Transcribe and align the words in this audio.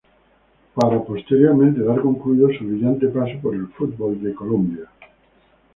Para 0.73 0.99
posteriormente 1.05 1.83
dar 1.83 2.01
concluido 2.01 2.49
su 2.57 2.63
brillante 2.65 3.05
paso 3.09 3.39
por 3.39 3.53
el 3.53 3.67
fútbol 3.67 4.19
de 4.23 4.33
Colombia. 4.33 4.87